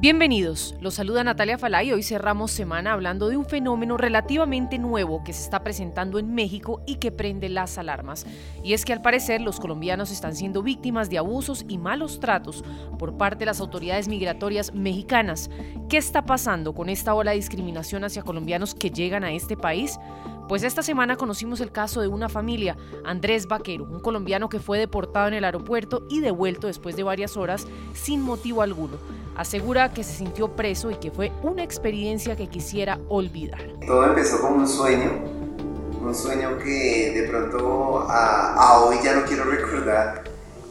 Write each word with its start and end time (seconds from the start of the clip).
Bienvenidos, 0.00 0.76
los 0.80 0.94
saluda 0.94 1.24
Natalia 1.24 1.58
Falay 1.58 1.90
hoy 1.90 2.04
cerramos 2.04 2.52
semana 2.52 2.92
hablando 2.92 3.28
de 3.28 3.36
un 3.36 3.44
fenómeno 3.44 3.96
relativamente 3.96 4.78
nuevo 4.78 5.24
que 5.24 5.32
se 5.32 5.42
está 5.42 5.64
presentando 5.64 6.20
en 6.20 6.36
México 6.36 6.82
y 6.86 6.98
que 6.98 7.10
prende 7.10 7.48
las 7.48 7.78
alarmas. 7.78 8.24
Y 8.62 8.74
es 8.74 8.84
que 8.84 8.92
al 8.92 9.02
parecer 9.02 9.40
los 9.40 9.58
colombianos 9.58 10.12
están 10.12 10.36
siendo 10.36 10.62
víctimas 10.62 11.10
de 11.10 11.18
abusos 11.18 11.64
y 11.68 11.78
malos 11.78 12.20
tratos 12.20 12.62
por 12.96 13.16
parte 13.16 13.40
de 13.40 13.46
las 13.46 13.58
autoridades 13.58 14.06
migratorias 14.06 14.72
mexicanas. 14.72 15.50
¿Qué 15.88 15.96
está 15.96 16.24
pasando 16.24 16.76
con 16.76 16.90
esta 16.90 17.12
ola 17.12 17.32
de 17.32 17.38
discriminación 17.38 18.04
hacia 18.04 18.22
colombianos 18.22 18.76
que 18.76 18.92
llegan 18.92 19.24
a 19.24 19.32
este 19.32 19.56
país? 19.56 19.98
Pues 20.48 20.62
esta 20.62 20.82
semana 20.82 21.18
conocimos 21.18 21.60
el 21.60 21.70
caso 21.70 22.00
de 22.00 22.08
una 22.08 22.30
familia, 22.30 22.74
Andrés 23.04 23.46
Vaquero, 23.48 23.84
un 23.84 24.00
colombiano 24.00 24.48
que 24.48 24.60
fue 24.60 24.78
deportado 24.78 25.28
en 25.28 25.34
el 25.34 25.44
aeropuerto 25.44 26.06
y 26.08 26.20
devuelto 26.20 26.68
después 26.68 26.96
de 26.96 27.02
varias 27.02 27.36
horas 27.36 27.66
sin 27.92 28.22
motivo 28.22 28.62
alguno. 28.62 28.96
Asegura 29.36 29.92
que 29.92 30.02
se 30.02 30.14
sintió 30.14 30.56
preso 30.56 30.90
y 30.90 30.94
que 30.94 31.10
fue 31.10 31.32
una 31.42 31.62
experiencia 31.62 32.34
que 32.34 32.48
quisiera 32.48 32.98
olvidar. 33.10 33.60
Todo 33.86 34.06
empezó 34.06 34.40
como 34.40 34.56
un 34.56 34.66
sueño, 34.66 35.10
un 36.02 36.14
sueño 36.14 36.58
que 36.58 37.12
de 37.14 37.28
pronto 37.28 38.06
a, 38.08 38.84
hoy 38.86 38.96
ya 39.04 39.16
no 39.16 39.26
quiero 39.26 39.44
recordar. 39.44 40.24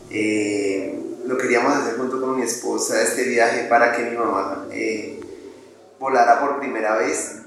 Eh, 0.09 0.99
lo 1.27 1.37
queríamos 1.37 1.71
hacer 1.75 1.97
junto 1.97 2.19
con 2.19 2.35
mi 2.35 2.41
esposa 2.41 2.99
este 2.99 3.25
viaje 3.25 3.65
para 3.65 3.91
que 3.91 4.09
mi 4.09 4.17
mamá 4.17 4.65
eh, 4.71 5.19
volara 5.99 6.39
por 6.39 6.57
primera 6.59 6.95
vez. 6.95 7.43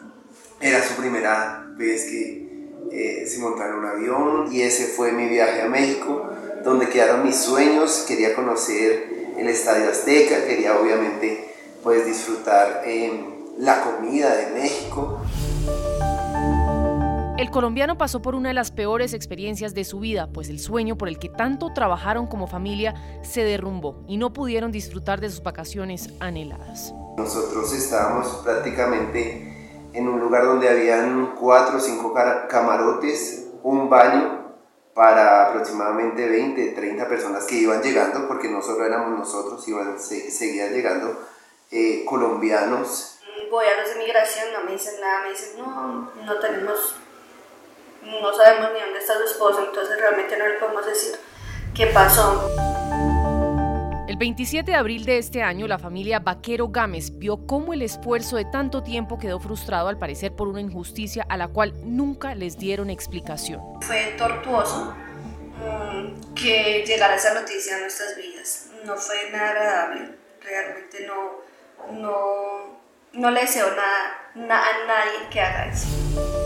Era 0.60 0.80
su 0.86 0.94
primera 0.94 1.59
vez 1.76 2.04
que 2.04 2.50
eh, 2.92 3.26
se 3.26 3.38
montaron 3.38 3.80
un 3.80 3.86
avión 3.86 4.52
y 4.52 4.62
ese 4.62 4.86
fue 4.86 5.12
mi 5.12 5.28
viaje 5.28 5.62
a 5.62 5.68
México, 5.68 6.28
donde 6.64 6.88
quedaron 6.88 7.24
mis 7.24 7.36
sueños. 7.36 8.04
Quería 8.06 8.34
conocer 8.34 9.34
el 9.38 9.48
Estadio 9.48 9.88
Azteca, 9.90 10.44
quería 10.46 10.78
obviamente 10.78 11.48
pues 11.82 12.04
disfrutar 12.04 12.82
eh, 12.84 13.12
la 13.58 13.82
comida 13.82 14.34
de 14.36 14.60
México. 14.60 15.20
El 17.38 17.50
colombiano 17.50 17.96
pasó 17.96 18.20
por 18.20 18.34
una 18.34 18.50
de 18.50 18.54
las 18.54 18.70
peores 18.70 19.14
experiencias 19.14 19.72
de 19.72 19.84
su 19.84 19.98
vida, 19.98 20.28
pues 20.30 20.50
el 20.50 20.58
sueño 20.58 20.98
por 20.98 21.08
el 21.08 21.18
que 21.18 21.30
tanto 21.30 21.72
trabajaron 21.72 22.26
como 22.26 22.46
familia 22.46 22.94
se 23.22 23.44
derrumbó 23.44 24.04
y 24.06 24.18
no 24.18 24.34
pudieron 24.34 24.70
disfrutar 24.72 25.22
de 25.22 25.30
sus 25.30 25.42
vacaciones 25.42 26.10
anheladas. 26.20 26.92
Nosotros 27.16 27.72
estábamos 27.72 28.26
prácticamente 28.44 29.59
en 29.92 30.08
un 30.08 30.20
lugar 30.20 30.44
donde 30.44 30.68
habían 30.68 31.34
cuatro 31.34 31.78
o 31.78 31.80
cinco 31.80 32.14
camarotes, 32.48 33.48
un 33.62 33.88
baño 33.90 34.40
para 34.94 35.48
aproximadamente 35.48 36.28
20, 36.28 36.72
30 36.72 37.08
personas 37.08 37.44
que 37.44 37.56
iban 37.56 37.82
llegando, 37.82 38.26
porque 38.28 38.48
no 38.48 38.62
solo 38.62 38.84
éramos 38.84 39.18
nosotros, 39.18 39.66
iban, 39.68 39.98
seguían 39.98 40.72
llegando 40.72 41.26
eh, 41.70 42.04
colombianos. 42.04 43.18
Voy 43.50 43.66
a 43.66 43.80
los 43.80 43.94
de 43.94 43.96
migración, 43.96 44.52
no 44.52 44.64
me 44.64 44.72
dicen 44.72 45.00
nada, 45.00 45.22
me 45.22 45.30
dicen, 45.30 45.58
no, 45.58 46.12
no 46.24 46.38
tenemos, 46.38 46.96
no 48.02 48.32
sabemos 48.32 48.70
ni 48.72 48.80
dónde 48.80 48.98
está 48.98 49.14
su 49.14 49.24
esposo, 49.24 49.64
entonces 49.66 49.98
realmente 49.98 50.36
no 50.36 50.46
le 50.46 50.54
podemos 50.54 50.86
decir 50.86 51.18
qué 51.74 51.86
pasó. 51.86 52.69
El 54.20 54.26
27 54.26 54.72
de 54.72 54.76
abril 54.76 55.06
de 55.06 55.16
este 55.16 55.42
año, 55.42 55.66
la 55.66 55.78
familia 55.78 56.20
Vaquero 56.20 56.68
Gámez 56.68 57.18
vio 57.18 57.46
cómo 57.46 57.72
el 57.72 57.80
esfuerzo 57.80 58.36
de 58.36 58.44
tanto 58.44 58.82
tiempo 58.82 59.18
quedó 59.18 59.40
frustrado 59.40 59.88
al 59.88 59.96
parecer 59.96 60.36
por 60.36 60.46
una 60.46 60.60
injusticia 60.60 61.24
a 61.26 61.38
la 61.38 61.48
cual 61.48 61.72
nunca 61.84 62.34
les 62.34 62.58
dieron 62.58 62.90
explicación. 62.90 63.62
Fue 63.80 64.14
tortuoso 64.18 64.94
mm, 65.56 66.34
que 66.34 66.84
llegara 66.86 67.14
esa 67.14 67.32
noticia 67.32 67.76
a 67.78 67.80
nuestras 67.80 68.14
vidas. 68.14 68.66
No 68.84 68.94
fue 68.94 69.30
nada 69.32 69.52
agradable. 69.52 70.10
Realmente 70.44 71.06
no, 71.06 71.98
no, 71.98 72.78
no 73.14 73.30
le 73.30 73.40
deseo 73.40 73.68
nada 73.74 74.18
a 74.34 74.86
nadie 74.86 75.30
que 75.30 75.40
haga 75.40 75.72
eso. 75.72 76.39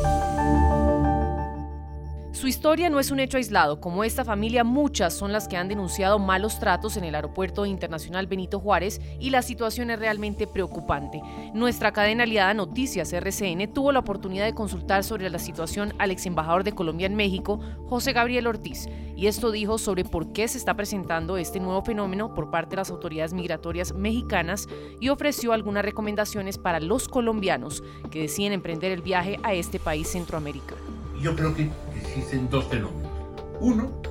Su 2.44 2.48
historia 2.48 2.90
no 2.90 3.00
es 3.00 3.10
un 3.10 3.20
hecho 3.20 3.38
aislado, 3.38 3.80
como 3.80 4.04
esta 4.04 4.22
familia 4.22 4.64
muchas 4.64 5.14
son 5.14 5.32
las 5.32 5.48
que 5.48 5.56
han 5.56 5.66
denunciado 5.66 6.18
malos 6.18 6.60
tratos 6.60 6.98
en 6.98 7.04
el 7.04 7.14
Aeropuerto 7.14 7.64
Internacional 7.64 8.26
Benito 8.26 8.60
Juárez 8.60 9.00
y 9.18 9.30
la 9.30 9.40
situación 9.40 9.88
es 9.88 9.98
realmente 9.98 10.46
preocupante. 10.46 11.22
Nuestra 11.54 11.94
cadena 11.94 12.24
aliada 12.24 12.52
Noticias 12.52 13.14
RCN 13.14 13.72
tuvo 13.72 13.92
la 13.92 14.00
oportunidad 14.00 14.44
de 14.44 14.52
consultar 14.52 15.04
sobre 15.04 15.30
la 15.30 15.38
situación 15.38 15.94
al 15.98 16.10
ex 16.10 16.26
embajador 16.26 16.64
de 16.64 16.72
Colombia 16.72 17.06
en 17.06 17.16
México, 17.16 17.60
José 17.88 18.12
Gabriel 18.12 18.46
Ortiz, 18.46 18.90
y 19.16 19.26
esto 19.26 19.50
dijo 19.50 19.78
sobre 19.78 20.04
por 20.04 20.34
qué 20.34 20.46
se 20.46 20.58
está 20.58 20.74
presentando 20.74 21.38
este 21.38 21.60
nuevo 21.60 21.80
fenómeno 21.80 22.34
por 22.34 22.50
parte 22.50 22.72
de 22.72 22.76
las 22.76 22.90
autoridades 22.90 23.32
migratorias 23.32 23.94
mexicanas 23.94 24.68
y 25.00 25.08
ofreció 25.08 25.54
algunas 25.54 25.82
recomendaciones 25.82 26.58
para 26.58 26.78
los 26.78 27.08
colombianos 27.08 27.82
que 28.10 28.20
deciden 28.20 28.52
emprender 28.52 28.92
el 28.92 29.00
viaje 29.00 29.38
a 29.42 29.54
este 29.54 29.78
país 29.78 30.08
centroamericano. 30.08 30.82
Yo 31.20 31.34
creo 31.34 31.54
que 31.54 31.70
existen 32.04 32.48
dos 32.48 32.68
fenómenos. 32.68 33.12
Uno, 33.60 34.02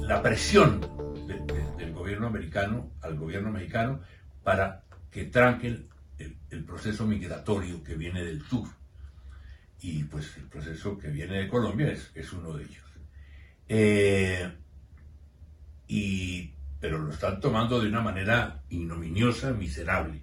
la 0.00 0.22
presión 0.22 0.80
del 1.78 1.92
gobierno 1.92 2.26
americano 2.26 2.92
al 3.00 3.16
gobierno 3.16 3.50
mexicano 3.50 4.00
para 4.42 4.84
que 5.10 5.24
tranque 5.24 5.86
el, 6.18 6.64
proceso 6.64 7.06
migratorio 7.06 7.82
que 7.82 7.94
viene 7.94 8.24
del 8.24 8.42
sur. 8.42 8.68
Y 9.80 10.04
pues 10.04 10.36
el 10.36 10.44
proceso 10.44 10.96
que 10.98 11.08
viene 11.08 11.38
de 11.38 11.48
Colombia 11.48 11.90
es, 11.90 12.10
es 12.14 12.32
uno 12.32 12.52
de 12.54 12.64
ellos. 12.64 12.84
Eh, 13.68 14.52
y, 15.88 16.52
pero 16.80 16.98
lo 16.98 17.12
están 17.12 17.40
tomando 17.40 17.80
de 17.80 17.88
una 17.88 18.00
manera 18.00 18.62
ignominiosa, 18.70 19.52
miserable. 19.52 20.22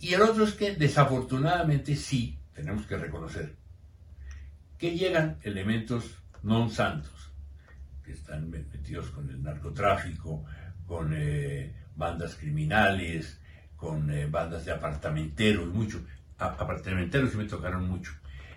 Y 0.00 0.14
el 0.14 0.22
otro 0.22 0.44
es 0.44 0.54
que 0.54 0.74
desafortunadamente 0.74 1.96
sí, 1.96 2.38
tenemos 2.54 2.86
que 2.86 2.96
reconocer, 2.96 3.56
que 4.82 4.98
llegan 4.98 5.38
elementos 5.46 6.18
non 6.42 6.66
santos, 6.66 7.30
que 8.02 8.10
están 8.10 8.50
metidos 8.50 9.14
con 9.14 9.30
el 9.30 9.38
narcotráfico, 9.38 10.42
con 10.90 11.14
eh, 11.14 11.70
bandas 11.94 12.34
criminales, 12.34 13.38
con 13.78 14.10
eh, 14.10 14.26
bandas 14.26 14.66
de 14.66 14.74
apartamenteros, 14.74 15.70
mucho. 15.70 16.02
apartamenteros 16.34 17.30
sí 17.30 17.36
me 17.38 17.46
tocaron 17.46 17.86
mucho. 17.86 18.10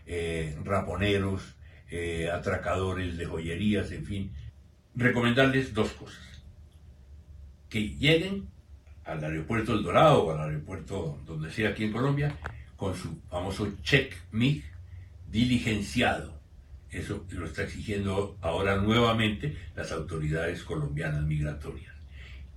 Eh, 0.09 0.57
raponeros, 0.65 1.53
atracadores 2.33 3.21
de 3.21 3.29
joyerías, 3.29 3.91
en 3.91 4.03
fin. 4.03 4.31
Recomendarles 4.95 5.75
dos 5.77 5.93
cosas. 5.93 6.41
Que 7.69 7.93
lleguen 8.01 8.49
al 9.05 9.23
aeropuerto 9.23 9.77
El 9.77 9.83
Dorado 9.83 10.25
o 10.25 10.31
al 10.33 10.41
aeropuerto 10.41 11.21
donde 11.27 11.51
sea 11.51 11.69
aquí 11.69 11.83
en 11.83 11.93
Colombia 11.93 12.33
con 12.75 12.95
su 12.95 13.21
famoso 13.29 13.77
check 13.83 14.11
MIG 14.31 14.74
diligenciado. 15.35 16.39
Eso 16.89 17.25
lo 17.31 17.45
está 17.45 17.63
exigiendo 17.63 18.37
ahora 18.39 18.77
nuevamente 18.77 19.57
las 19.75 19.91
autoridades 19.91 20.63
colombianas 20.63 21.23
migratorias. 21.23 21.93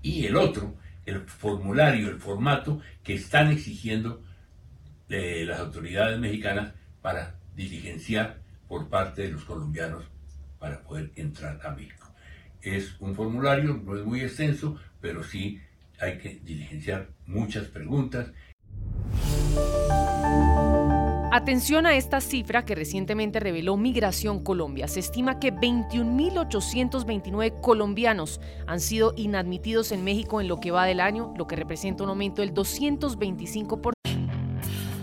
Y 0.01 0.27
el 0.27 0.37
otro, 0.37 0.77
el 1.05 1.23
formulario, 1.23 2.09
el 2.09 2.21
formato 2.21 2.81
que 3.03 3.15
están 3.15 3.51
exigiendo 3.51 4.23
eh, 5.09 5.45
las 5.45 5.59
autoridades 5.59 6.21
mexicanas 6.21 6.73
para 7.03 7.35
diligenciar 7.57 8.43
por 8.69 8.89
parte 8.89 9.23
de 9.23 9.33
los 9.33 9.43
colombianos 9.43 10.05
para 10.61 10.81
poder 10.85 11.11
entrar 11.17 11.61
a 11.67 11.73
México. 11.73 12.07
Es 12.63 12.95
un 13.01 13.17
formulario, 13.17 13.83
no 13.85 13.97
es 13.97 14.05
muy 14.05 14.21
extenso, 14.21 14.79
pero 15.01 15.25
sí 15.25 15.61
hay 15.99 16.19
que 16.19 16.39
diligenciar 16.45 17.09
muchas 17.27 17.67
preguntas. 17.67 18.29
Atención 21.39 21.87
a 21.87 21.95
esta 21.95 22.21
cifra 22.21 22.65
que 22.65 22.75
recientemente 22.75 23.39
reveló 23.39 23.77
Migración 23.77 24.43
Colombia. 24.43 24.89
Se 24.89 24.99
estima 24.99 25.39
que 25.39 25.55
21.829 25.55 27.61
colombianos 27.61 28.41
han 28.67 28.81
sido 28.81 29.15
inadmitidos 29.17 29.93
en 29.93 30.03
México 30.03 30.41
en 30.41 30.49
lo 30.49 30.59
que 30.59 30.73
va 30.73 30.85
del 30.85 30.99
año, 30.99 31.33
lo 31.39 31.47
que 31.47 31.55
representa 31.55 32.03
un 32.03 32.11
aumento 32.11 32.43
del 32.43 32.53
225%. 32.53 33.98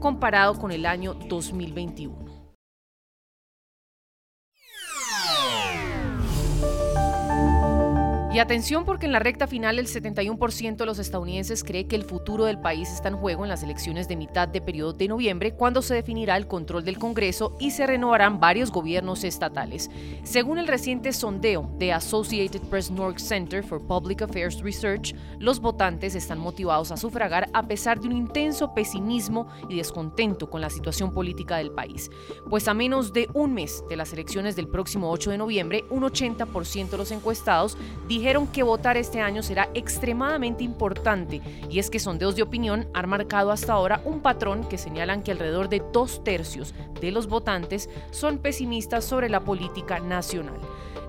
Comparado 0.00 0.58
con 0.58 0.72
el 0.72 0.86
año 0.86 1.14
2021. 1.28 2.41
Y 8.32 8.38
atención 8.38 8.86
porque 8.86 9.04
en 9.04 9.12
la 9.12 9.18
recta 9.18 9.46
final 9.46 9.78
el 9.78 9.86
71% 9.86 10.76
de 10.76 10.86
los 10.86 10.98
estadounidenses 10.98 11.62
cree 11.62 11.86
que 11.86 11.96
el 11.96 12.04
futuro 12.04 12.46
del 12.46 12.58
país 12.58 12.90
está 12.90 13.10
en 13.10 13.18
juego 13.18 13.42
en 13.42 13.50
las 13.50 13.62
elecciones 13.62 14.08
de 14.08 14.16
mitad 14.16 14.48
de 14.48 14.62
periodo 14.62 14.94
de 14.94 15.06
noviembre, 15.06 15.52
cuando 15.52 15.82
se 15.82 15.92
definirá 15.92 16.38
el 16.38 16.46
control 16.46 16.82
del 16.82 16.98
Congreso 16.98 17.54
y 17.60 17.72
se 17.72 17.86
renovarán 17.86 18.40
varios 18.40 18.70
gobiernos 18.70 19.22
estatales. 19.24 19.90
Según 20.24 20.56
el 20.56 20.66
reciente 20.66 21.12
sondeo 21.12 21.70
de 21.78 21.92
Associated 21.92 22.62
Press 22.70 22.90
North 22.90 23.18
Center 23.18 23.62
for 23.62 23.86
Public 23.86 24.22
Affairs 24.22 24.62
Research, 24.62 25.14
los 25.38 25.60
votantes 25.60 26.14
están 26.14 26.38
motivados 26.38 26.90
a 26.90 26.96
sufragar 26.96 27.50
a 27.52 27.66
pesar 27.66 28.00
de 28.00 28.06
un 28.06 28.16
intenso 28.16 28.72
pesimismo 28.72 29.46
y 29.68 29.76
descontento 29.76 30.48
con 30.48 30.62
la 30.62 30.70
situación 30.70 31.12
política 31.12 31.58
del 31.58 31.72
país. 31.72 32.10
Pues 32.48 32.66
a 32.66 32.72
menos 32.72 33.12
de 33.12 33.28
un 33.34 33.52
mes 33.52 33.84
de 33.90 33.96
las 33.98 34.14
elecciones 34.14 34.56
del 34.56 34.68
próximo 34.68 35.10
8 35.10 35.32
de 35.32 35.36
noviembre, 35.36 35.84
un 35.90 36.02
80% 36.02 36.88
de 36.88 36.96
los 36.96 37.10
encuestados 37.10 37.76
dijeron 38.08 38.21
dijeron 38.22 38.46
que 38.46 38.62
votar 38.62 38.96
este 38.96 39.20
año 39.20 39.42
será 39.42 39.68
extremadamente 39.74 40.62
importante 40.62 41.40
y 41.68 41.80
es 41.80 41.90
que 41.90 41.98
sondeos 41.98 42.36
de 42.36 42.44
opinión 42.44 42.86
han 42.94 43.08
marcado 43.08 43.50
hasta 43.50 43.72
ahora 43.72 44.00
un 44.04 44.20
patrón 44.20 44.62
que 44.62 44.78
señalan 44.78 45.24
que 45.24 45.32
alrededor 45.32 45.68
de 45.68 45.82
dos 45.92 46.22
tercios 46.22 46.72
de 47.00 47.10
los 47.10 47.26
votantes 47.26 47.90
son 48.12 48.38
pesimistas 48.38 49.04
sobre 49.04 49.28
la 49.28 49.40
política 49.40 49.98
nacional. 49.98 50.54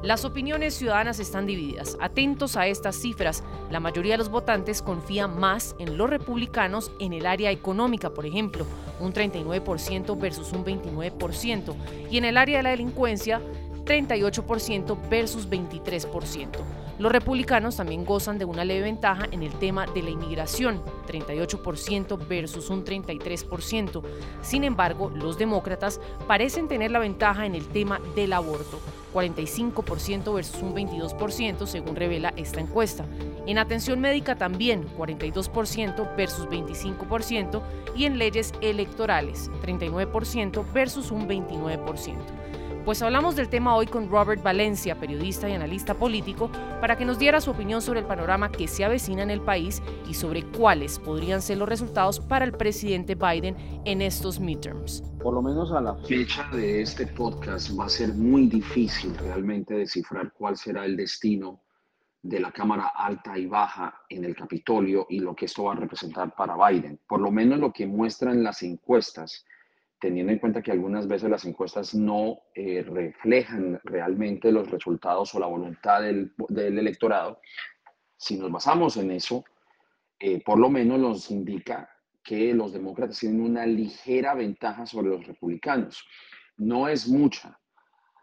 Las 0.01 0.25
opiniones 0.25 0.73
ciudadanas 0.73 1.19
están 1.19 1.45
divididas. 1.45 1.97
Atentos 2.01 2.57
a 2.57 2.65
estas 2.65 2.95
cifras, 2.95 3.43
la 3.69 3.79
mayoría 3.79 4.13
de 4.13 4.17
los 4.17 4.29
votantes 4.29 4.81
confía 4.81 5.27
más 5.27 5.75
en 5.77 5.99
los 5.99 6.09
republicanos 6.09 6.91
en 6.99 7.13
el 7.13 7.27
área 7.27 7.51
económica, 7.51 8.09
por 8.09 8.25
ejemplo, 8.25 8.65
un 8.99 9.13
39% 9.13 10.19
versus 10.19 10.51
un 10.51 10.65
29%, 10.65 11.75
y 12.09 12.17
en 12.17 12.25
el 12.25 12.37
área 12.37 12.57
de 12.57 12.63
la 12.63 12.71
delincuencia, 12.71 13.39
38% 13.85 14.97
versus 15.09 15.47
23%. 15.47 16.82
Los 16.99 17.11
republicanos 17.11 17.77
también 17.77 18.05
gozan 18.05 18.37
de 18.37 18.45
una 18.45 18.63
leve 18.63 18.83
ventaja 18.83 19.25
en 19.31 19.41
el 19.41 19.51
tema 19.53 19.87
de 19.87 20.03
la 20.03 20.11
inmigración, 20.11 20.81
38% 21.07 22.27
versus 22.27 22.69
un 22.69 22.85
33%. 22.85 24.03
Sin 24.41 24.63
embargo, 24.63 25.09
los 25.09 25.39
demócratas 25.39 25.99
parecen 26.27 26.67
tener 26.67 26.91
la 26.91 26.99
ventaja 26.99 27.47
en 27.47 27.55
el 27.55 27.67
tema 27.67 27.99
del 28.15 28.33
aborto, 28.33 28.79
45% 29.11 30.33
versus 30.35 30.61
un 30.61 30.75
22% 30.75 31.65
según 31.65 31.95
revela 31.95 32.31
esta 32.37 32.59
encuesta. 32.59 33.05
En 33.47 33.57
atención 33.57 33.99
médica 33.99 34.35
también, 34.35 34.87
42% 34.95 36.15
versus 36.15 36.45
25% 36.45 37.61
y 37.95 38.05
en 38.05 38.19
leyes 38.19 38.53
electorales, 38.61 39.49
39% 39.63 40.63
versus 40.73 41.09
un 41.09 41.27
29%. 41.27 42.42
Pues 42.85 43.01
hablamos 43.01 43.37
del 43.37 43.47
tema 43.47 43.77
hoy 43.77 43.85
con 43.85 44.09
Robert 44.09 44.43
Valencia, 44.43 44.99
periodista 44.99 45.47
y 45.47 45.53
analista 45.53 45.93
político, 45.93 46.51
para 46.81 46.97
que 46.97 47.05
nos 47.05 47.17
diera 47.17 47.39
su 47.39 47.51
opinión 47.51 47.81
sobre 47.81 48.01
el 48.01 48.05
panorama 48.05 48.51
que 48.51 48.67
se 48.67 48.83
avecina 48.83 49.23
en 49.23 49.31
el 49.31 49.39
país 49.39 49.81
y 50.09 50.15
sobre 50.15 50.43
cuáles 50.43 50.99
podrían 50.99 51.41
ser 51.41 51.59
los 51.59 51.69
resultados 51.69 52.19
para 52.19 52.43
el 52.43 52.51
presidente 52.51 53.15
Biden 53.15 53.55
en 53.85 54.01
estos 54.01 54.37
midterms. 54.41 55.01
Por 55.21 55.33
lo 55.33 55.41
menos 55.41 55.71
a 55.71 55.79
la 55.79 55.95
fecha 55.95 56.49
de 56.51 56.81
este 56.81 57.07
podcast 57.07 57.71
va 57.79 57.85
a 57.85 57.89
ser 57.89 58.13
muy 58.15 58.47
difícil 58.47 59.17
realmente 59.17 59.75
descifrar 59.75 60.33
cuál 60.33 60.57
será 60.57 60.83
el 60.83 60.97
destino 60.97 61.61
de 62.21 62.41
la 62.41 62.51
Cámara 62.51 62.91
Alta 62.97 63.37
y 63.37 63.45
Baja 63.45 64.01
en 64.09 64.25
el 64.25 64.35
Capitolio 64.35 65.07
y 65.09 65.19
lo 65.19 65.33
que 65.33 65.45
esto 65.45 65.63
va 65.63 65.71
a 65.71 65.77
representar 65.77 66.35
para 66.35 66.57
Biden. 66.57 66.99
Por 67.07 67.21
lo 67.21 67.31
menos 67.31 67.59
lo 67.59 67.71
que 67.71 67.87
muestran 67.87 68.43
las 68.43 68.61
encuestas 68.61 69.45
teniendo 70.03 70.33
en 70.33 70.39
cuenta 70.39 70.61
que 70.61 70.73
algunas 70.73 71.07
veces 71.07 71.29
las 71.29 71.45
encuestas 71.45 71.95
no 71.95 72.41
eh, 72.53 72.83
reflejan 72.85 73.79
realmente 73.85 74.51
los 74.51 74.69
resultados 74.69 75.33
o 75.33 75.39
la 75.39 75.47
voluntad 75.47 76.01
del, 76.01 76.29
electorado, 76.49 77.39
si 78.17 78.37
nos 78.37 78.51
basamos 78.51 78.97
en 78.97 79.11
eso, 79.11 79.45
eh, 80.19 80.43
por 80.43 80.59
lo 80.59 80.69
menos 80.69 80.99
nos 80.99 81.31
indica 81.31 81.89
que 82.21 82.53
los 82.53 82.73
demócratas 82.73 83.17
tienen 83.17 83.39
una 83.39 83.65
ligera 83.65 84.33
ventaja 84.33 84.85
sobre 84.85 85.07
los 85.07 85.25
republicanos. 85.25 86.05
No 86.57 86.89
es 86.89 87.07
mucha. 87.07 87.57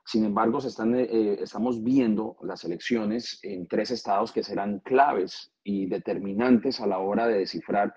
Sin 0.04 0.26
embargo, 0.26 0.58
eh, 0.58 1.38
estamos 1.40 1.82
viendo 1.82 2.36
las 2.42 2.62
elecciones 2.64 3.38
en 3.42 3.66
tres 3.66 3.90
estados 3.90 4.32
que 4.32 4.42
serán 4.42 4.80
claves 4.80 5.50
y 5.64 5.86
determinantes 5.86 6.78
a 6.82 6.86
la 6.86 6.98
hora 6.98 7.26
de 7.26 7.38
descifrar 7.38 7.94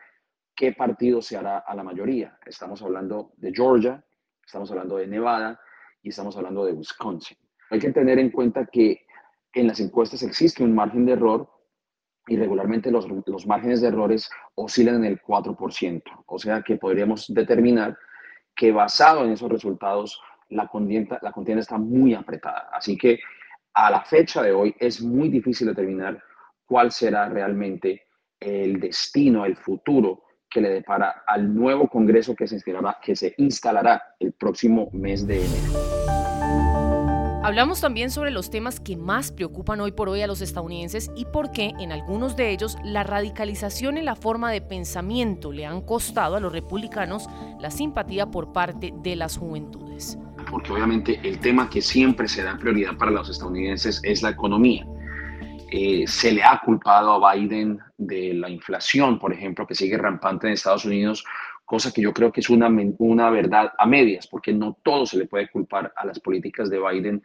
qué 0.55 0.71
partido 0.73 1.21
se 1.21 1.37
hará 1.37 1.59
a 1.59 1.75
la 1.75 1.83
mayoría. 1.83 2.37
Estamos 2.45 2.81
hablando 2.81 3.31
de 3.37 3.51
Georgia, 3.53 4.03
estamos 4.45 4.69
hablando 4.71 4.97
de 4.97 5.07
Nevada 5.07 5.59
y 6.01 6.09
estamos 6.09 6.35
hablando 6.37 6.65
de 6.65 6.73
Wisconsin. 6.73 7.37
Hay 7.69 7.79
que 7.79 7.91
tener 7.91 8.19
en 8.19 8.29
cuenta 8.29 8.65
que 8.65 9.05
en 9.53 9.67
las 9.67 9.79
encuestas 9.79 10.23
existe 10.23 10.63
un 10.63 10.75
margen 10.75 11.05
de 11.05 11.13
error 11.13 11.49
y 12.27 12.37
regularmente 12.37 12.91
los, 12.91 13.07
los 13.25 13.47
márgenes 13.47 13.81
de 13.81 13.87
errores 13.87 14.29
oscilan 14.55 14.97
en 14.97 15.05
el 15.05 15.21
4%. 15.21 16.03
O 16.25 16.39
sea 16.39 16.61
que 16.61 16.77
podríamos 16.77 17.33
determinar 17.33 17.97
que 18.55 18.71
basado 18.71 19.25
en 19.25 19.31
esos 19.31 19.49
resultados 19.49 20.21
la 20.49 20.67
contienda, 20.67 21.19
la 21.21 21.31
contienda 21.31 21.61
está 21.61 21.77
muy 21.77 22.13
apretada. 22.13 22.69
Así 22.71 22.97
que 22.97 23.19
a 23.73 23.89
la 23.89 24.01
fecha 24.01 24.41
de 24.43 24.51
hoy 24.51 24.75
es 24.79 25.01
muy 25.01 25.29
difícil 25.29 25.67
determinar 25.67 26.21
cuál 26.65 26.91
será 26.91 27.27
realmente 27.27 28.03
el 28.39 28.79
destino, 28.79 29.45
el 29.45 29.57
futuro 29.57 30.23
que 30.53 30.61
le 30.61 30.69
depara 30.69 31.23
al 31.25 31.53
nuevo 31.53 31.87
Congreso 31.87 32.35
que 32.35 32.47
se, 32.47 32.55
instalará, 32.55 32.97
que 33.01 33.15
se 33.15 33.33
instalará 33.37 34.03
el 34.19 34.33
próximo 34.33 34.89
mes 34.93 35.25
de 35.25 35.43
enero. 35.43 35.93
Hablamos 37.43 37.81
también 37.81 38.09
sobre 38.09 38.31
los 38.31 38.49
temas 38.49 38.79
que 38.79 38.95
más 38.95 39.33
preocupan 39.33 39.81
hoy 39.81 39.91
por 39.91 40.07
hoy 40.07 40.21
a 40.21 40.27
los 40.27 40.39
estadounidenses 40.39 41.11
y 41.13 41.25
por 41.25 41.51
qué 41.51 41.73
en 41.77 41.91
algunos 41.91 42.37
de 42.37 42.51
ellos 42.51 42.77
la 42.85 43.03
radicalización 43.03 43.97
en 43.97 44.05
la 44.05 44.15
forma 44.15 44.49
de 44.49 44.61
pensamiento 44.61 45.51
le 45.51 45.65
han 45.65 45.81
costado 45.81 46.37
a 46.37 46.39
los 46.39 46.53
republicanos 46.53 47.27
la 47.59 47.69
simpatía 47.69 48.27
por 48.27 48.53
parte 48.53 48.93
de 49.03 49.17
las 49.17 49.37
juventudes. 49.37 50.17
Porque 50.49 50.71
obviamente 50.71 51.19
el 51.23 51.37
tema 51.39 51.69
que 51.69 51.81
siempre 51.81 52.29
se 52.29 52.43
da 52.43 52.57
prioridad 52.57 52.95
para 52.97 53.11
los 53.11 53.29
estadounidenses 53.29 53.99
es 54.05 54.23
la 54.23 54.29
economía. 54.29 54.87
Eh, 55.75 56.05
se 56.05 56.31
le 56.31 56.43
ha 56.43 56.61
culpado 56.63 57.13
a 57.25 57.33
Biden 57.33 57.79
de 57.97 58.35
la 58.35 58.47
inflación, 58.47 59.17
por 59.17 59.33
ejemplo, 59.33 59.65
que 59.65 59.73
sigue 59.73 59.97
rampante 59.97 60.45
en 60.45 60.53
Estados 60.53 60.85
Unidos, 60.85 61.25
cosa 61.65 61.91
que 61.91 61.99
yo 61.99 62.13
creo 62.13 62.31
que 62.31 62.41
es 62.41 62.49
una, 62.51 62.69
una 62.99 63.31
verdad 63.31 63.71
a 63.79 63.87
medias, 63.87 64.27
porque 64.27 64.53
no 64.53 64.77
todo 64.83 65.07
se 65.07 65.17
le 65.17 65.25
puede 65.25 65.49
culpar 65.49 65.91
a 65.95 66.05
las 66.05 66.19
políticas 66.19 66.69
de 66.69 66.77
Biden 66.79 67.23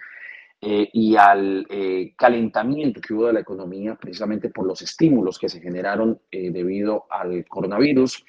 eh, 0.62 0.88
y 0.94 1.14
al 1.14 1.66
eh, 1.68 2.14
calentamiento 2.16 3.02
que 3.02 3.12
hubo 3.12 3.26
de 3.26 3.34
la 3.34 3.40
economía 3.40 3.96
precisamente 3.96 4.48
por 4.48 4.66
los 4.66 4.80
estímulos 4.80 5.38
que 5.38 5.50
se 5.50 5.60
generaron 5.60 6.18
debido 6.32 7.04
al 7.10 7.44
coronavirus. 7.48 8.24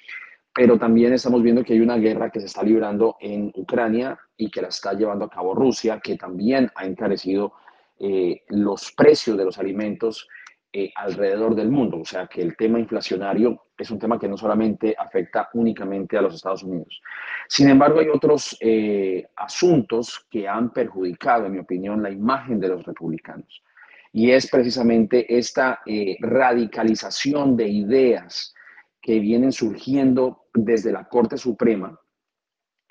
Pero 0.53 0.77
también 0.77 1.13
estamos 1.13 1.41
viendo 1.41 1.63
que 1.63 1.71
hay 1.71 1.79
una 1.79 1.95
guerra 1.95 2.29
que 2.29 2.41
se 2.41 2.47
está 2.47 2.61
librando 2.61 3.15
en 3.21 3.53
Ucrania 3.55 4.19
y 4.35 4.51
que 4.51 4.61
la 4.61 4.67
está 4.67 4.91
llevando 4.91 5.23
a 5.23 5.29
cabo 5.29 5.55
Rusia, 5.55 6.01
que 6.03 6.17
también 6.17 6.69
ha 6.75 6.83
encarecido 6.83 7.53
eh, 7.99 8.43
los 8.49 8.91
precios 8.93 9.37
de 9.37 9.45
los 9.45 9.57
alimentos 9.57 10.27
eh, 10.71 10.91
alrededor 10.95 11.55
del 11.55 11.71
mundo. 11.71 11.97
O 12.01 12.05
sea 12.05 12.27
que 12.27 12.43
el 12.43 12.55
tema 12.55 12.79
inflacionario 12.79 13.69
es 13.75 13.89
un 13.89 13.97
tema 13.97 14.19
que 14.19 14.27
no 14.27 14.37
solamente 14.37 14.95
afecta 14.95 15.49
únicamente 15.53 16.15
a 16.15 16.21
los 16.21 16.35
Estados 16.35 16.61
Unidos. 16.61 17.01
Sin 17.47 17.69
embargo, 17.69 17.99
hay 17.99 18.09
otros 18.09 18.55
eh, 18.59 19.27
asuntos 19.35 20.27
que 20.29 20.47
han 20.47 20.71
perjudicado, 20.71 21.47
en 21.47 21.53
mi 21.53 21.57
opinión, 21.57 22.03
la 22.03 22.11
imagen 22.11 22.59
de 22.59 22.67
los 22.67 22.85
republicanos. 22.85 23.63
Y 24.11 24.29
es 24.29 24.47
precisamente 24.47 25.35
esta 25.35 25.79
eh, 25.87 26.17
radicalización 26.19 27.57
de 27.57 27.67
ideas 27.67 28.53
que 29.01 29.19
vienen 29.19 29.51
surgiendo 29.51 30.45
desde 30.53 30.91
la 30.91 31.07
Corte 31.07 31.37
Suprema, 31.37 31.99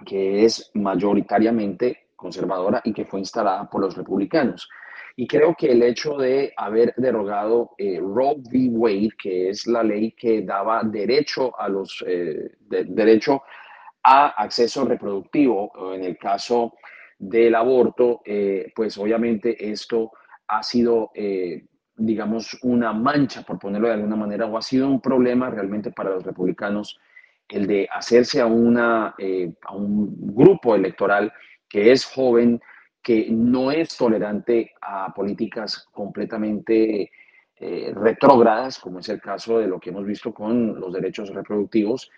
que 0.04 0.44
es 0.44 0.72
mayoritariamente 0.74 2.08
conservadora 2.16 2.80
y 2.84 2.92
que 2.92 3.04
fue 3.04 3.20
instalada 3.20 3.70
por 3.70 3.82
los 3.82 3.96
republicanos. 3.96 4.68
Y 5.20 5.26
creo 5.26 5.56
que 5.56 5.72
el 5.72 5.82
hecho 5.82 6.16
de 6.16 6.52
haber 6.56 6.94
derogado 6.96 7.72
eh, 7.76 7.98
Roe 7.98 8.37
v. 8.37 8.68
Wade, 8.70 9.10
que 9.18 9.48
es 9.48 9.66
la 9.66 9.82
ley 9.82 10.12
que 10.12 10.42
daba 10.42 10.80
derecho 10.84 11.58
a 11.58 11.68
los 11.68 12.04
eh, 12.06 12.52
derecho 12.60 13.42
a 14.04 14.28
acceso 14.40 14.84
reproductivo, 14.84 15.92
en 15.92 16.04
el 16.04 16.16
caso 16.16 16.75
del 17.18 17.56
aborto, 17.56 18.20
eh, 18.25 18.72
pues 18.76 18.96
obviamente 18.96 19.68
esto 19.68 20.12
ha 20.46 20.62
sido, 20.62 21.10
digamos, 21.96 22.56
una 22.62 22.92
mancha, 22.92 23.42
por 23.42 23.58
ponerlo 23.58 23.88
de 23.88 23.94
alguna 23.94 24.14
manera, 24.14 24.46
o 24.46 24.56
ha 24.56 24.62
sido 24.62 24.87
un 24.87 25.00
problema 25.00 25.50
realmente 25.50 25.90
para 25.90 26.10
los 26.10 26.22
republicanos 26.22 26.96
el 27.48 27.66
de 27.66 27.88
hacerse 27.92 28.40
a, 28.40 28.46
una, 28.46 29.16
a 29.62 29.75
un 29.75 30.32
grupo 30.32 30.76
electoral 30.76 31.32
que 31.68 31.90
es 31.90 32.04
joven, 32.06 32.60
que 33.02 33.28
no 33.31 33.71
es 33.71 33.97
tolerante 33.97 34.73
a 34.81 35.12
políticas 35.14 35.87
completamente 35.93 37.11
eh, 37.57 37.93
retrógradas, 37.95 38.78
como 38.78 39.00
es 39.00 39.09
el 39.09 39.21
caso 39.21 39.59
de 39.59 39.67
lo 39.67 39.81
que 39.81 39.90
hemos 39.90 40.05
visto 40.05 40.33
con 40.33 40.78
los 40.78 40.93
derechos 40.93 41.31
reproductivos, 41.31 42.11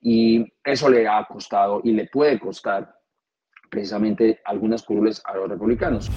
y 0.00 0.44
eso 0.64 0.88
le 0.88 1.06
ha 1.08 1.24
costado 1.24 1.80
y 1.84 1.92
le 1.92 2.06
puede 2.06 2.38
costar 2.38 2.94
precisamente 3.70 4.40
algunas 4.44 4.82
curules 4.82 5.20
a 5.24 5.34
los 5.34 5.48
republicanos 5.48 6.10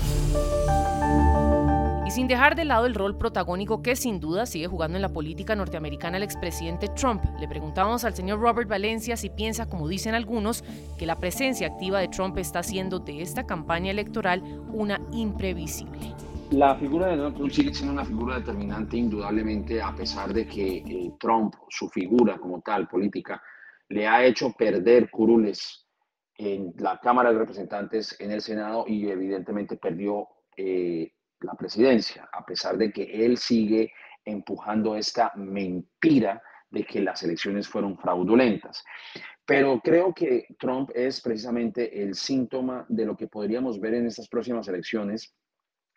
sin 2.11 2.27
dejar 2.27 2.57
de 2.57 2.65
lado 2.65 2.85
el 2.87 2.93
rol 2.93 3.17
protagónico 3.17 3.81
que 3.81 3.95
sin 3.95 4.19
duda 4.19 4.45
sigue 4.45 4.67
jugando 4.67 4.97
en 4.97 5.01
la 5.01 5.13
política 5.13 5.55
norteamericana 5.55 6.17
el 6.17 6.23
expresidente 6.23 6.89
Trump, 6.89 7.23
le 7.39 7.47
preguntamos 7.47 8.03
al 8.03 8.13
señor 8.13 8.41
Robert 8.41 8.67
Valencia 8.67 9.15
si 9.15 9.29
piensa, 9.29 9.69
como 9.69 9.87
dicen 9.87 10.13
algunos, 10.13 10.61
que 10.99 11.05
la 11.05 11.17
presencia 11.17 11.67
activa 11.67 12.01
de 12.01 12.09
Trump 12.09 12.37
está 12.37 12.59
haciendo 12.59 12.99
de 12.99 13.21
esta 13.21 13.45
campaña 13.45 13.91
electoral 13.91 14.43
una 14.73 14.99
imprevisible. 15.13 16.13
La 16.49 16.75
figura 16.75 17.07
de 17.07 17.15
Donald 17.15 17.37
Trump 17.37 17.51
sigue 17.51 17.73
siendo 17.73 17.93
una 17.93 18.03
figura 18.03 18.39
determinante 18.39 18.97
indudablemente 18.97 19.81
a 19.81 19.95
pesar 19.95 20.33
de 20.33 20.45
que 20.45 20.79
eh, 20.79 21.13
Trump, 21.17 21.55
su 21.69 21.87
figura 21.87 22.37
como 22.37 22.59
tal 22.59 22.89
política, 22.89 23.41
le 23.87 24.05
ha 24.05 24.25
hecho 24.25 24.51
perder 24.51 25.09
curules 25.09 25.87
en 26.35 26.73
la 26.77 26.99
Cámara 26.99 27.31
de 27.31 27.39
Representantes, 27.39 28.17
en 28.19 28.31
el 28.31 28.41
Senado 28.41 28.83
y 28.85 29.07
evidentemente 29.07 29.77
perdió 29.77 30.27
eh, 30.57 31.13
la 31.41 31.53
presidencia, 31.53 32.29
a 32.31 32.45
pesar 32.45 32.77
de 32.77 32.91
que 32.91 33.03
él 33.25 33.37
sigue 33.37 33.91
empujando 34.25 34.95
esta 34.95 35.31
mentira 35.35 36.41
de 36.69 36.85
que 36.85 37.01
las 37.01 37.21
elecciones 37.23 37.67
fueron 37.67 37.97
fraudulentas. 37.97 38.83
Pero 39.45 39.81
creo 39.83 40.13
que 40.13 40.45
Trump 40.57 40.91
es 40.93 41.19
precisamente 41.21 42.01
el 42.01 42.15
síntoma 42.15 42.85
de 42.87 43.05
lo 43.05 43.17
que 43.17 43.27
podríamos 43.27 43.79
ver 43.79 43.95
en 43.95 44.07
estas 44.07 44.27
próximas 44.27 44.67
elecciones, 44.67 45.35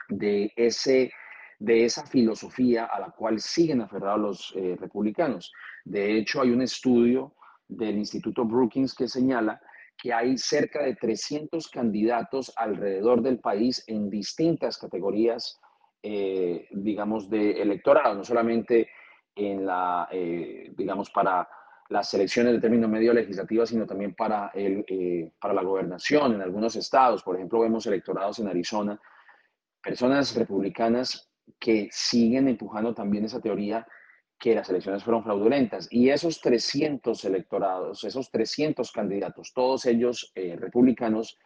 de, 0.08 0.52
ese, 0.56 1.12
de 1.58 1.84
esa 1.84 2.04
filosofía 2.06 2.86
a 2.86 3.00
la 3.00 3.10
cual 3.10 3.40
siguen 3.40 3.80
aferrados 3.80 4.20
los 4.20 4.54
eh, 4.56 4.76
republicanos. 4.78 5.52
De 5.84 6.16
hecho, 6.16 6.40
hay 6.40 6.50
un 6.50 6.62
estudio 6.62 7.34
del 7.68 7.96
Instituto 7.96 8.44
Brookings 8.44 8.94
que 8.94 9.08
señala 9.08 9.60
que 10.04 10.12
hay 10.12 10.36
cerca 10.36 10.82
de 10.82 10.96
300 10.96 11.66
candidatos 11.70 12.52
alrededor 12.56 13.22
del 13.22 13.38
país 13.38 13.82
en 13.86 14.10
distintas 14.10 14.76
categorías, 14.76 15.58
eh, 16.02 16.68
digamos, 16.72 17.30
de 17.30 17.62
electorado, 17.62 18.14
no 18.14 18.22
solamente 18.22 18.90
en 19.34 19.64
la, 19.64 20.06
eh, 20.12 20.70
digamos, 20.76 21.08
para 21.08 21.48
las 21.88 22.12
elecciones 22.12 22.52
de 22.52 22.60
término 22.60 22.86
medio 22.86 23.14
legislativa, 23.14 23.64
sino 23.64 23.86
también 23.86 24.14
para, 24.14 24.50
el, 24.52 24.84
eh, 24.88 25.32
para 25.40 25.54
la 25.54 25.62
gobernación 25.62 26.34
en 26.34 26.42
algunos 26.42 26.76
estados. 26.76 27.22
Por 27.22 27.36
ejemplo, 27.36 27.60
vemos 27.60 27.86
electorados 27.86 28.38
en 28.40 28.48
Arizona, 28.48 29.00
personas 29.82 30.36
republicanas 30.36 31.30
que 31.58 31.88
siguen 31.90 32.48
empujando 32.48 32.92
también 32.92 33.24
esa 33.24 33.40
teoría 33.40 33.86
que 34.44 34.54
las 34.54 34.68
elecciones 34.68 35.02
fueron 35.02 35.24
fraudulentas. 35.24 35.88
Y 35.90 36.10
esos 36.10 36.38
300 36.42 37.24
electorados, 37.24 38.04
esos 38.04 38.30
300 38.30 38.92
candidatos, 38.92 39.54
todos 39.54 39.86
ellos 39.86 40.32
eh, 40.34 40.54
republicanos, 40.60 41.38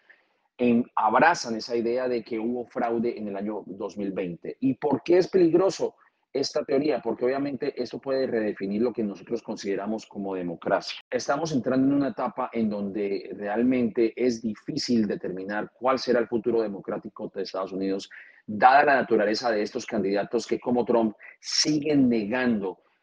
abrazan 0.96 1.54
esa 1.54 1.76
idea 1.76 2.08
de 2.08 2.24
que 2.24 2.40
hubo 2.40 2.66
fraude 2.66 3.16
en 3.16 3.28
el 3.28 3.36
año 3.36 3.62
2020. 3.66 4.56
¿Y 4.58 4.74
por 4.74 5.04
qué 5.04 5.18
es 5.18 5.28
peligroso 5.28 5.94
esta 6.32 6.64
teoría? 6.64 7.00
Porque 7.00 7.24
obviamente 7.24 7.80
esto 7.80 8.00
puede 8.00 8.26
redefinir 8.26 8.82
lo 8.82 8.92
que 8.92 9.04
nosotros 9.04 9.42
consideramos 9.42 10.04
como 10.04 10.34
democracia. 10.34 10.98
Estamos 11.08 11.52
entrando 11.52 11.86
en 11.86 11.92
una 11.92 12.08
etapa 12.08 12.50
en 12.52 12.68
donde 12.68 13.30
realmente 13.36 14.12
es 14.16 14.42
difícil 14.42 15.06
determinar 15.06 15.70
cuál 15.78 16.00
será 16.00 16.18
el 16.18 16.26
futuro 16.26 16.62
democrático 16.62 17.30
de 17.32 17.42
Estados 17.42 17.70
Unidos, 17.70 18.10
dada 18.44 18.82
la 18.82 18.96
naturaleza 18.96 19.52
de 19.52 19.62
estos 19.62 19.86
candidatos 19.86 20.48
que 20.48 20.58
como 20.58 20.84
Trump 20.84 21.14
siguen 21.38 22.08
negando 22.08 22.80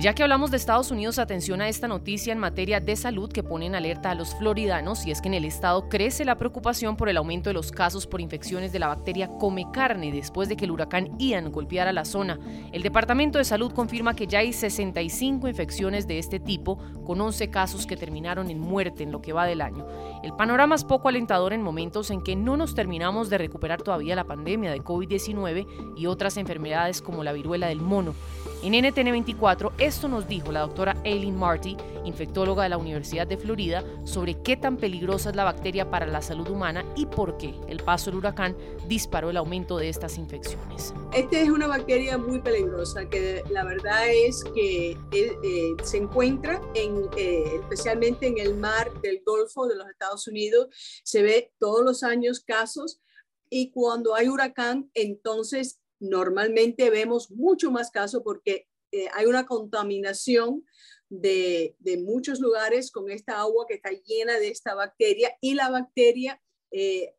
Ya 0.00 0.14
que 0.14 0.22
hablamos 0.22 0.50
de 0.50 0.56
Estados 0.56 0.90
Unidos, 0.90 1.18
atención 1.18 1.60
a 1.60 1.68
esta 1.68 1.86
noticia 1.86 2.32
en 2.32 2.38
materia 2.38 2.80
de 2.80 2.96
salud 2.96 3.30
que 3.30 3.42
pone 3.42 3.66
en 3.66 3.74
alerta 3.74 4.10
a 4.10 4.14
los 4.14 4.34
floridanos 4.34 5.04
y 5.04 5.10
es 5.10 5.20
que 5.20 5.28
en 5.28 5.34
el 5.34 5.44
estado 5.44 5.90
crece 5.90 6.24
la 6.24 6.38
preocupación 6.38 6.96
por 6.96 7.10
el 7.10 7.18
aumento 7.18 7.50
de 7.50 7.54
los 7.54 7.70
casos 7.70 8.06
por 8.06 8.22
infecciones 8.22 8.72
de 8.72 8.78
la 8.78 8.86
bacteria 8.86 9.28
come 9.28 9.66
carne 9.74 10.10
después 10.10 10.48
de 10.48 10.56
que 10.56 10.64
el 10.64 10.70
huracán 10.70 11.18
Ian 11.18 11.52
golpeara 11.52 11.92
la 11.92 12.06
zona. 12.06 12.40
El 12.72 12.80
Departamento 12.82 13.36
de 13.36 13.44
Salud 13.44 13.72
confirma 13.72 14.16
que 14.16 14.26
ya 14.26 14.38
hay 14.38 14.54
65 14.54 15.48
infecciones 15.48 16.06
de 16.06 16.18
este 16.18 16.40
tipo, 16.40 16.78
con 17.04 17.20
11 17.20 17.50
casos 17.50 17.86
que 17.86 17.98
terminaron 17.98 18.48
en 18.48 18.58
muerte 18.58 19.02
en 19.02 19.12
lo 19.12 19.20
que 19.20 19.34
va 19.34 19.44
del 19.44 19.60
año. 19.60 19.86
El 20.22 20.32
panorama 20.32 20.76
es 20.76 20.84
poco 20.84 21.08
alentador 21.08 21.52
en 21.52 21.60
momentos 21.60 22.10
en 22.10 22.22
que 22.22 22.36
no 22.36 22.56
nos 22.56 22.74
terminamos 22.74 23.28
de 23.28 23.36
recuperar 23.36 23.82
todavía 23.82 24.16
la 24.16 24.24
pandemia 24.24 24.70
de 24.70 24.80
COVID-19 24.80 25.66
y 25.98 26.06
otras 26.06 26.38
enfermedades 26.38 27.02
como 27.02 27.22
la 27.22 27.34
viruela 27.34 27.66
del 27.66 27.82
mono. 27.82 28.14
En 28.62 28.74
NTN 28.74 29.10
24, 29.10 29.72
esto 29.78 30.06
nos 30.06 30.28
dijo 30.28 30.52
la 30.52 30.60
doctora 30.60 30.94
Aileen 31.06 31.34
Marty, 31.34 31.78
infectóloga 32.04 32.64
de 32.64 32.68
la 32.68 32.76
Universidad 32.76 33.26
de 33.26 33.38
Florida, 33.38 33.82
sobre 34.04 34.42
qué 34.42 34.54
tan 34.54 34.76
peligrosa 34.76 35.30
es 35.30 35.36
la 35.36 35.44
bacteria 35.44 35.88
para 35.88 36.04
la 36.04 36.20
salud 36.20 36.46
humana 36.46 36.84
y 36.94 37.06
por 37.06 37.38
qué 37.38 37.54
el 37.68 37.82
paso 37.82 38.10
del 38.10 38.18
huracán 38.18 38.54
disparó 38.86 39.30
el 39.30 39.38
aumento 39.38 39.78
de 39.78 39.88
estas 39.88 40.18
infecciones. 40.18 40.92
Esta 41.14 41.40
es 41.40 41.48
una 41.48 41.68
bacteria 41.68 42.18
muy 42.18 42.42
peligrosa 42.42 43.08
que 43.08 43.42
la 43.48 43.64
verdad 43.64 44.12
es 44.12 44.44
que 44.54 44.90
eh, 45.10 45.72
se 45.82 45.96
encuentra 45.96 46.60
en, 46.74 47.08
eh, 47.16 47.60
especialmente 47.62 48.26
en 48.26 48.36
el 48.36 48.58
mar 48.58 48.92
del 49.00 49.22
Golfo 49.24 49.68
de 49.68 49.76
los 49.76 49.88
Estados 49.88 50.28
Unidos. 50.28 50.68
Se 51.02 51.22
ve 51.22 51.50
todos 51.58 51.82
los 51.82 52.02
años 52.02 52.40
casos 52.40 53.00
y 53.48 53.70
cuando 53.70 54.14
hay 54.14 54.28
huracán, 54.28 54.90
entonces 54.92 55.79
normalmente 56.00 56.90
vemos 56.90 57.30
mucho 57.30 57.70
más 57.70 57.90
casos 57.90 58.22
porque 58.24 58.66
eh, 58.92 59.06
hay 59.14 59.26
una 59.26 59.46
contaminación 59.46 60.64
de, 61.08 61.76
muchos 62.04 62.40
lugares 62.40 62.90
con 62.90 63.10
esta 63.10 63.40
agua 63.40 63.66
que 63.68 63.74
está 63.74 63.90
llena 63.90 64.38
de 64.38 64.48
esta 64.48 64.74
bacteria 64.74 65.36
y 65.40 65.54
la 65.54 65.70
bacteria 65.70 66.40
eh, 66.72 67.14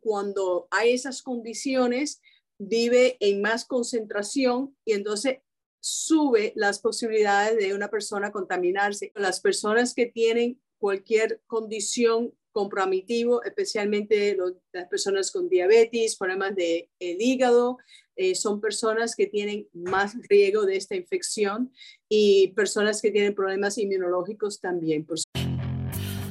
cuando 0.00 0.68
hay 0.70 0.92
esas 0.92 1.22
condiciones 1.22 2.20
vive 2.58 3.16
en 3.20 3.40
más 3.40 3.64
concentración 3.64 4.76
y 4.84 4.92
entonces 4.92 5.38
sube 5.80 6.52
las 6.56 6.80
posibilidades 6.80 7.56
de 7.58 7.74
una 7.74 7.88
persona 7.88 8.32
contaminarse. 8.32 9.12
Las 9.14 9.40
personas 9.40 9.94
que 9.94 10.06
tienen 10.06 10.60
cualquier 10.78 11.40
condición 11.46 12.34
comprometivo, 12.56 13.42
especialmente 13.42 14.34
las 14.72 14.88
personas 14.88 15.30
con 15.30 15.46
diabetes, 15.46 16.16
problemas 16.16 16.56
del 16.56 16.88
de, 16.98 17.16
hígado, 17.20 17.76
eh, 18.16 18.34
son 18.34 18.62
personas 18.62 19.14
que 19.14 19.26
tienen 19.26 19.68
más 19.74 20.14
riesgo 20.30 20.64
de 20.64 20.76
esta 20.76 20.96
infección 20.96 21.70
y 22.08 22.54
personas 22.56 23.02
que 23.02 23.10
tienen 23.10 23.34
problemas 23.34 23.76
inmunológicos 23.76 24.58
también. 24.58 25.06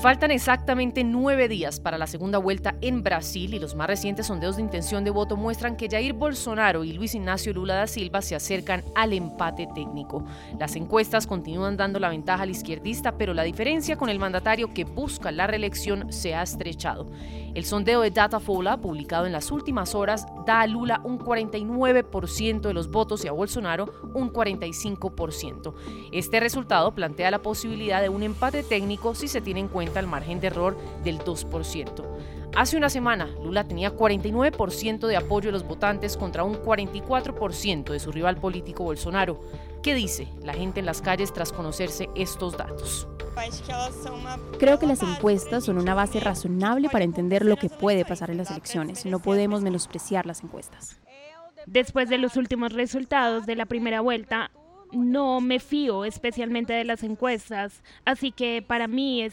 Faltan 0.00 0.30
exactamente 0.30 1.02
nueve 1.02 1.48
días 1.48 1.80
para 1.80 1.98
la 1.98 2.06
segunda 2.06 2.38
vuelta 2.38 2.76
en 2.82 3.02
Brasil 3.02 3.52
y 3.52 3.58
los 3.58 3.74
más 3.74 3.88
recientes 3.88 4.26
sondeos 4.26 4.54
de 4.54 4.62
intención 4.62 5.02
de 5.02 5.10
voto 5.10 5.36
muestran 5.36 5.76
que 5.76 5.88
Jair 5.88 6.12
Bolsonaro 6.12 6.84
y 6.84 6.92
Luis 6.92 7.16
Ignacio 7.16 7.52
Lula 7.52 7.74
da 7.74 7.88
Silva 7.88 8.22
se 8.22 8.36
acercan 8.36 8.84
al 8.94 9.12
empate 9.12 9.66
técnico. 9.74 10.24
Las 10.56 10.76
encuestas 10.76 11.26
continúan 11.26 11.76
dando 11.76 11.98
la 11.98 12.10
ventaja 12.10 12.44
al 12.44 12.50
izquierdista, 12.50 13.18
pero 13.18 13.34
la 13.34 13.42
diferencia 13.42 13.96
con 13.96 14.08
el 14.08 14.20
mandatario 14.20 14.72
que 14.72 14.84
busca 14.84 15.32
la 15.32 15.48
reelección 15.48 16.12
se 16.12 16.32
ha 16.36 16.42
estrechado. 16.42 17.10
El 17.54 17.64
sondeo 17.64 18.02
de 18.02 18.12
Datafola, 18.12 18.76
publicado 18.76 19.26
en 19.26 19.32
las 19.32 19.50
últimas 19.50 19.96
horas, 19.96 20.26
da 20.46 20.60
a 20.60 20.66
Lula 20.68 21.00
un 21.02 21.18
49% 21.18 22.60
de 22.60 22.74
los 22.74 22.88
votos 22.88 23.24
y 23.24 23.28
a 23.28 23.32
Bolsonaro 23.32 23.92
un 24.14 24.32
45%. 24.32 25.74
Este 26.12 26.38
resultado 26.38 26.94
plantea 26.94 27.32
la 27.32 27.42
posibilidad 27.42 28.00
de 28.00 28.10
un 28.10 28.22
empate 28.22 28.62
técnico 28.62 29.16
si 29.16 29.26
se 29.26 29.40
tiene 29.40 29.58
en 29.58 29.68
cuenta 29.68 29.87
al 29.96 30.06
margen 30.06 30.40
de 30.40 30.48
error 30.48 30.76
del 31.04 31.18
2%. 31.18 32.04
Hace 32.56 32.76
una 32.76 32.90
semana, 32.90 33.28
Lula 33.44 33.64
tenía 33.64 33.94
49% 33.94 35.06
de 35.06 35.16
apoyo 35.16 35.48
de 35.48 35.52
los 35.52 35.66
votantes 35.66 36.16
contra 36.16 36.44
un 36.44 36.56
44% 36.56 37.92
de 37.92 38.00
su 38.00 38.10
rival 38.10 38.36
político 38.38 38.84
Bolsonaro. 38.84 39.40
¿Qué 39.82 39.94
dice 39.94 40.28
la 40.42 40.54
gente 40.54 40.80
en 40.80 40.86
las 40.86 41.02
calles 41.02 41.32
tras 41.32 41.52
conocerse 41.52 42.08
estos 42.16 42.56
datos? 42.56 43.06
Creo 44.58 44.78
que 44.78 44.86
las 44.86 45.02
encuestas 45.02 45.64
son 45.64 45.78
una 45.78 45.94
base 45.94 46.18
razonable 46.18 46.88
para 46.88 47.04
entender 47.04 47.44
lo 47.44 47.56
que 47.56 47.68
puede 47.68 48.04
pasar 48.04 48.30
en 48.30 48.38
las 48.38 48.50
elecciones. 48.50 49.06
No 49.06 49.20
podemos 49.20 49.62
menospreciar 49.62 50.26
las 50.26 50.42
encuestas. 50.42 50.98
Después 51.66 52.08
de 52.08 52.18
los 52.18 52.36
últimos 52.36 52.72
resultados 52.72 53.46
de 53.46 53.54
la 53.54 53.66
primera 53.66 54.00
vuelta, 54.00 54.50
no 54.92 55.40
me 55.40 55.60
fío 55.60 56.04
especialmente 56.04 56.72
de 56.72 56.84
las 56.84 57.02
encuestas, 57.02 57.82
así 58.04 58.32
que 58.32 58.62
para 58.66 58.88
mí 58.88 59.22
es... 59.22 59.32